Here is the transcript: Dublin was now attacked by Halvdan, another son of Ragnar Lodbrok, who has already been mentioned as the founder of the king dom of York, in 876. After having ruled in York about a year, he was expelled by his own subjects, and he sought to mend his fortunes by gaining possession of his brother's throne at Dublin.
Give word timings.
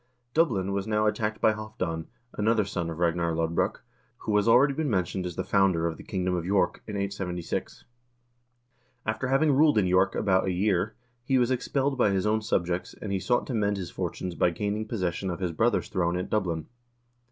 Dublin 0.33 0.71
was 0.71 0.87
now 0.87 1.05
attacked 1.05 1.39
by 1.39 1.53
Halvdan, 1.53 2.07
another 2.33 2.65
son 2.65 2.89
of 2.89 2.97
Ragnar 2.97 3.33
Lodbrok, 3.35 3.83
who 4.17 4.35
has 4.37 4.47
already 4.47 4.73
been 4.73 4.89
mentioned 4.89 5.27
as 5.27 5.35
the 5.35 5.43
founder 5.43 5.85
of 5.85 5.95
the 5.97 6.03
king 6.03 6.25
dom 6.25 6.33
of 6.33 6.43
York, 6.43 6.81
in 6.87 6.95
876. 6.95 7.85
After 9.05 9.27
having 9.27 9.51
ruled 9.51 9.77
in 9.77 9.85
York 9.85 10.15
about 10.15 10.45
a 10.45 10.51
year, 10.53 10.95
he 11.23 11.37
was 11.37 11.51
expelled 11.51 11.99
by 11.99 12.09
his 12.09 12.25
own 12.25 12.41
subjects, 12.41 12.95
and 12.99 13.11
he 13.11 13.19
sought 13.19 13.45
to 13.45 13.53
mend 13.53 13.77
his 13.77 13.91
fortunes 13.91 14.33
by 14.33 14.49
gaining 14.49 14.87
possession 14.87 15.29
of 15.29 15.39
his 15.39 15.51
brother's 15.51 15.87
throne 15.87 16.17
at 16.17 16.31
Dublin. 16.31 16.65